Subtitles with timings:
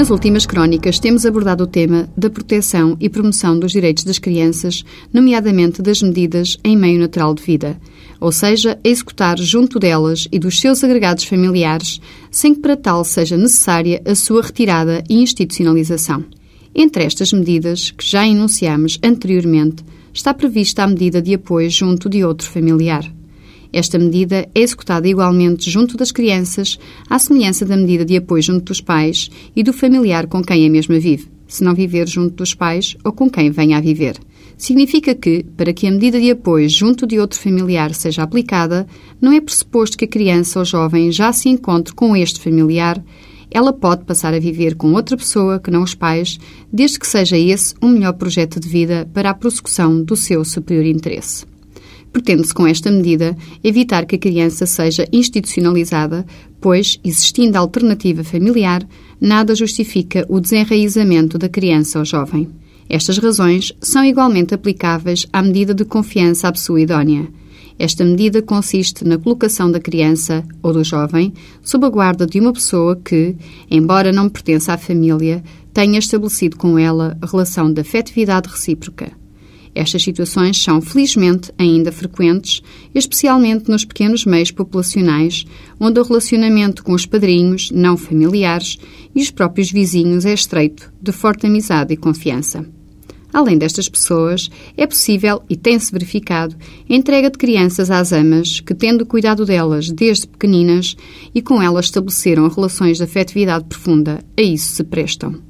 [0.00, 4.82] Nas últimas crónicas, temos abordado o tema da proteção e promoção dos direitos das crianças,
[5.12, 7.78] nomeadamente das medidas em meio natural de vida,
[8.18, 12.00] ou seja, executar junto delas e dos seus agregados familiares,
[12.30, 16.24] sem que para tal seja necessária a sua retirada e institucionalização.
[16.74, 22.24] Entre estas medidas, que já enunciamos anteriormente, está prevista a medida de apoio junto de
[22.24, 23.19] outro familiar.
[23.72, 28.64] Esta medida é executada igualmente junto das crianças, à semelhança da medida de apoio junto
[28.64, 32.54] dos pais e do familiar com quem a mesma vive, se não viver junto dos
[32.54, 34.18] pais ou com quem venha a viver.
[34.56, 38.86] Significa que, para que a medida de apoio junto de outro familiar seja aplicada,
[39.20, 43.02] não é pressuposto que a criança ou jovem já se encontre com este familiar,
[43.50, 46.38] ela pode passar a viver com outra pessoa que não os pais,
[46.72, 50.84] desde que seja esse um melhor projeto de vida para a prossecução do seu superior
[50.84, 51.46] interesse.
[52.12, 56.26] Pretende-se, com esta medida, evitar que a criança seja institucionalizada,
[56.60, 58.86] pois, existindo alternativa familiar,
[59.20, 62.48] nada justifica o desenraizamento da criança ou jovem.
[62.88, 67.28] Estas razões são igualmente aplicáveis à medida de confiança à pessoa idónea.
[67.78, 72.52] Esta medida consiste na colocação da criança ou do jovem sob a guarda de uma
[72.52, 73.36] pessoa que,
[73.70, 79.19] embora não pertença à família, tenha estabelecido com ela relação de afetividade recíproca.
[79.80, 82.60] Estas situações são, felizmente, ainda frequentes,
[82.94, 85.46] especialmente nos pequenos meios populacionais,
[85.80, 88.76] onde o relacionamento com os padrinhos, não familiares,
[89.14, 92.68] e os próprios vizinhos é estreito, de forte amizade e confiança.
[93.32, 96.54] Além destas pessoas, é possível, e tem-se verificado,
[96.86, 100.94] a entrega de crianças às amas que, tendo cuidado delas desde pequeninas
[101.34, 105.49] e com elas estabeleceram relações de afetividade profunda, a isso se prestam.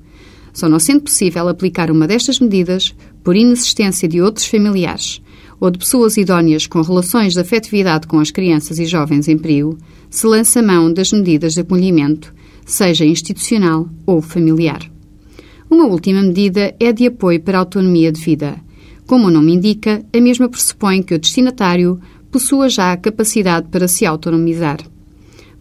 [0.52, 5.20] Só não sendo possível aplicar uma destas medidas, por inexistência de outros familiares
[5.60, 9.76] ou de pessoas idóneas com relações de afetividade com as crianças e jovens em perigo,
[10.08, 12.34] se lança mão das medidas de acolhimento,
[12.64, 14.80] seja institucional ou familiar.
[15.70, 18.56] Uma última medida é de apoio para a autonomia de vida.
[19.06, 22.00] Como o nome indica, a mesma pressupõe que o destinatário
[22.30, 24.78] possua já a capacidade para se autonomizar.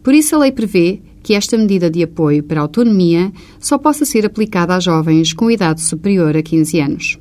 [0.01, 4.05] Por isso, a lei prevê que esta medida de apoio para a autonomia só possa
[4.05, 7.19] ser aplicada a jovens com idade superior a 15 anos.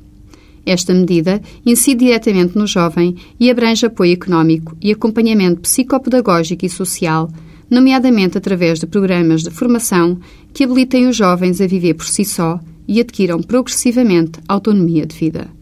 [0.65, 7.29] Esta medida incide diretamente no jovem e abrange apoio económico e acompanhamento psicopedagógico e social,
[7.69, 10.19] nomeadamente através de programas de formação
[10.53, 15.58] que habilitem os jovens a viver por si só e adquiram progressivamente autonomia de vida.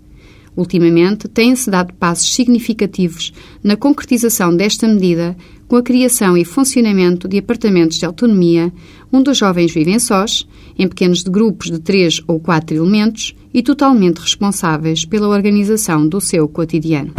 [0.58, 3.32] Ultimamente, têm-se dado passos significativos
[3.64, 5.38] na concretização desta medida
[5.68, 8.74] com a criação e funcionamento de apartamentos de autonomia,
[9.12, 14.18] onde os jovens vivem sós, em pequenos grupos de três ou quatro elementos e totalmente
[14.18, 17.14] responsáveis pela organização do seu cotidiano.